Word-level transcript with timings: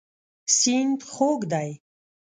سیند 0.57 0.99
خوږ 1.13 1.39
دی. 1.51 1.69